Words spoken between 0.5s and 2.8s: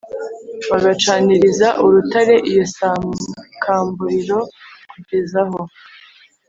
bagacaniriza urutare iyo